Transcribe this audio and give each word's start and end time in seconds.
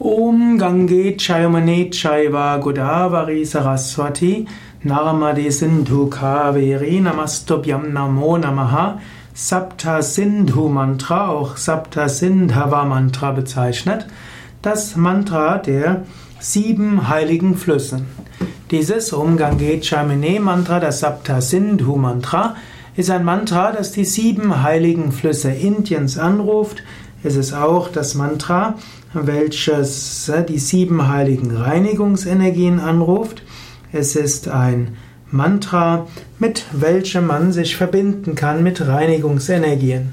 Om 0.00 0.58
Gange 0.58 1.16
Chayamane 1.16 1.88
Chaiva 1.88 2.60
Godavari 2.60 3.46
Saraswati 3.46 4.44
Narmade 4.84 5.52
Sindhu 5.52 6.10
Kaveri 6.10 7.00
Namastobhyam 7.00 7.92
Namo 7.92 8.36
Namaha 8.36 9.00
Sapta 9.32 10.02
Sindhu 10.02 10.68
Mantra, 10.68 11.28
auch 11.28 11.56
Sapta 11.56 12.08
Sindhava 12.08 12.84
Mantra 12.84 13.30
bezeichnet, 13.30 14.08
das 14.62 14.96
Mantra 14.96 15.58
der 15.58 16.04
sieben 16.40 17.08
heiligen 17.08 17.56
Flüsse. 17.56 18.02
Dieses 18.72 19.12
Om 19.12 19.36
Gange 19.36 19.80
Chayamane 19.80 20.40
Mantra, 20.40 20.80
das 20.80 20.98
Sapta 20.98 21.40
Sindhu 21.40 21.94
Mantra, 21.94 22.56
ist 22.96 23.10
ein 23.10 23.24
Mantra, 23.24 23.70
das 23.70 23.92
die 23.92 24.04
sieben 24.04 24.60
heiligen 24.62 25.12
Flüsse 25.12 25.50
Indiens 25.50 26.18
anruft. 26.18 26.82
Es 27.24 27.36
ist 27.36 27.54
auch 27.54 27.88
das 27.88 28.14
Mantra, 28.14 28.74
welches 29.14 30.28
äh, 30.28 30.44
die 30.44 30.58
sieben 30.58 31.08
heiligen 31.08 31.56
Reinigungsenergien 31.56 32.78
anruft. 32.78 33.42
Es 33.92 34.14
ist 34.14 34.48
ein 34.48 34.96
Mantra, 35.30 36.06
mit 36.38 36.66
welchem 36.72 37.26
man 37.26 37.50
sich 37.50 37.76
verbinden 37.76 38.34
kann 38.34 38.62
mit 38.62 38.86
Reinigungsenergien. 38.86 40.12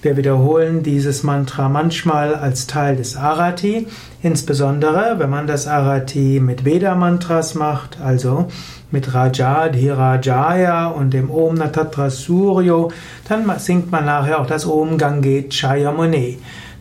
Wir 0.00 0.16
wiederholen 0.16 0.84
dieses 0.84 1.24
Mantra 1.24 1.68
manchmal 1.68 2.36
als 2.36 2.68
Teil 2.68 2.94
des 2.94 3.16
Arati, 3.16 3.88
insbesondere 4.22 5.16
wenn 5.18 5.28
man 5.28 5.48
das 5.48 5.66
Arati 5.66 6.38
mit 6.40 6.64
Veda-Mantras 6.64 7.56
macht, 7.56 8.00
also 8.00 8.46
mit 8.92 9.12
Raja 9.12 9.68
Dhirajaya 9.68 10.86
und 10.86 11.14
dem 11.14 11.32
Om 11.32 11.54
Natatra 11.54 12.10
Suryo, 12.10 12.92
dann 13.28 13.50
singt 13.58 13.90
man 13.90 14.04
nachher 14.04 14.40
auch 14.40 14.46
das 14.46 14.66
Om 14.66 14.98
Gange 14.98 15.48
Chayamune. 15.48 16.36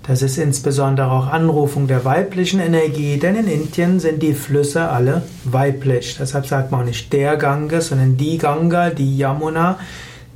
Das 0.06 0.22
ist 0.22 0.38
insbesondere 0.38 1.12
auch 1.12 1.28
Anrufung 1.28 1.88
der 1.88 2.06
weiblichen 2.06 2.60
Energie, 2.60 3.18
denn 3.18 3.36
in 3.36 3.48
Indien 3.48 4.00
sind 4.00 4.22
die 4.22 4.36
Flüsse 4.36 4.90
alle 4.90 5.24
weiblich. 5.44 6.18
Deshalb 6.20 6.46
sagt 6.46 6.72
man 6.72 6.81
auch 6.81 6.86
nicht 6.86 7.12
der 7.12 7.36
Gange, 7.36 7.81
sondern 7.81 8.16
die 8.16 8.38
Ganga, 8.38 8.92
die 8.92 9.18
Yamuna 9.18 9.80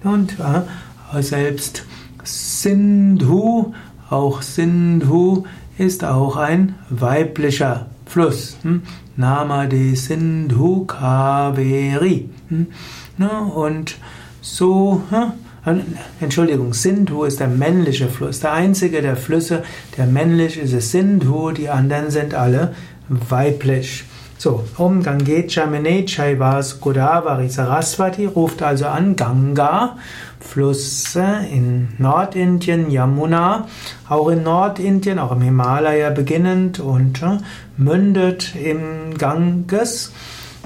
und 0.04 0.36
äh, 0.40 1.22
selbst 1.22 1.86
Sindhu, 2.62 3.74
auch 4.12 4.44
Sindhu 4.44 5.46
ist 5.80 6.04
auch 6.04 6.36
ein 6.36 6.76
weiblicher 6.90 7.88
Fluss. 8.06 8.58
Hm? 8.62 8.84
Namade 9.16 9.96
Sindhu 9.96 10.86
Kaveri. 10.86 12.30
Hm? 12.50 12.68
Und 13.56 13.98
so, 14.42 15.02
hm? 15.10 15.32
Entschuldigung, 16.20 16.74
Sindhu 16.74 17.24
ist 17.24 17.40
der 17.40 17.48
männliche 17.48 18.10
Fluss. 18.10 18.42
Der 18.42 18.54
einzige 18.54 19.02
der 19.02 19.16
Flüsse, 19.16 19.64
der 19.98 20.06
männlich 20.06 20.60
ist, 20.60 20.74
ist 20.74 20.92
Sindhu, 20.92 21.52
die 21.52 21.70
anderen 21.70 22.12
sind 22.12 22.36
alle 22.36 22.76
weiblich. 23.10 24.04
So, 24.44 24.64
Om 24.80 25.04
Gange 25.04 25.48
Chamene 25.48 26.04
Chaivas 26.08 26.82
Godavari 26.82 27.48
Saraswati 27.48 28.26
ruft 28.26 28.64
also 28.64 28.88
an 28.88 29.16
Ganga, 29.16 29.98
Flüsse 30.40 31.46
in 31.52 31.90
Nordindien, 32.00 32.90
Yamuna, 32.90 33.68
auch 34.10 34.30
in 34.30 34.42
Nordindien, 34.42 35.20
auch 35.20 35.34
im 35.34 35.44
Himalaya 35.44 36.10
beginnend 36.10 36.80
und 36.80 37.22
äh, 37.22 37.38
mündet 37.78 38.56
im 38.56 39.16
Ganges. 39.16 40.12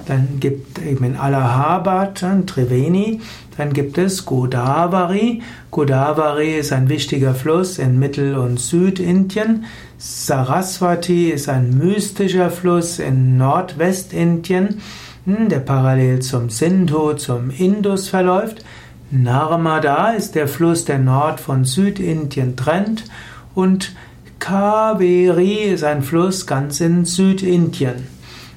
Dann 0.07 0.39
gibt 0.39 0.79
eben 0.81 1.03
in 1.03 1.15
Allahabad, 1.15 2.21
äh, 2.21 2.45
Triveni, 2.45 3.21
dann 3.57 3.73
gibt 3.73 3.97
es 3.97 4.25
Godavari. 4.25 5.41
Godavari 5.71 6.57
ist 6.57 6.73
ein 6.73 6.89
wichtiger 6.89 7.33
Fluss 7.33 7.79
in 7.79 7.97
Mittel- 7.99 8.35
und 8.35 8.59
Südindien. 8.59 9.65
Saraswati 9.97 11.29
ist 11.29 11.47
ein 11.49 11.77
mystischer 11.77 12.51
Fluss 12.51 12.99
in 12.99 13.37
Nordwestindien, 13.37 14.81
hm, 15.25 15.49
der 15.49 15.59
parallel 15.59 16.19
zum 16.19 16.49
Sindhu, 16.49 17.13
zum 17.13 17.49
Indus 17.49 18.09
verläuft. 18.09 18.63
Narmada 19.09 20.09
ist 20.09 20.35
der 20.35 20.47
Fluss, 20.47 20.83
der 20.85 20.99
Nord- 20.99 21.39
von 21.39 21.63
Südindien 21.63 22.55
trennt. 22.57 23.05
Und 23.53 23.95
Kaveri 24.39 25.63
ist 25.63 25.83
ein 25.83 26.03
Fluss 26.03 26.45
ganz 26.45 26.81
in 26.81 27.05
Südindien. 27.05 28.07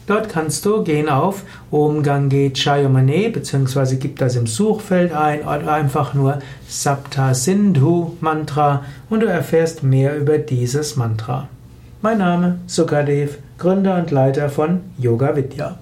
Dort 0.07 0.29
kannst 0.29 0.65
du 0.67 0.83
gehen 0.83 1.09
auf 1.09 1.45
Om 1.71 2.03
Gange 2.03 2.53
Chayamane 2.53 3.31
beziehungsweise 3.31 3.97
gib 3.97 4.19
das 4.19 4.37
im 4.37 4.47
Suchfeld 4.47 5.13
ein 5.13 5.43
oder 5.43 5.73
einfach 5.73 6.15
nur 6.15 6.41
Sapta 6.69 7.35
Sindhu 7.35 8.17
Mantra 8.21 8.85
und 9.11 9.21
du 9.21 9.27
erfährst 9.27 9.83
mehr 9.83 10.17
über 10.17 10.39
dieses 10.39 10.97
Mantra. 10.97 11.49
Mein 12.01 12.19
Name 12.19 12.59
Sukadev, 12.67 13.39
Gründer 13.59 13.97
und 13.97 14.11
Leiter 14.11 14.49
von 14.49 14.81
Yoga 14.99 15.37
Vidya. 15.37 15.79